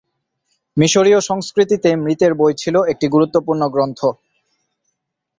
মিশরীয় 0.77 1.19
সংস্কৃতিতে 1.21 1.89
মৃতের 1.95 2.33
বই 2.33 2.53
ছিল 2.53 2.75
একটি 2.91 3.05
গুরুত্বপূর্ণ 3.07 3.61
গ্রন্থ। 3.67 3.99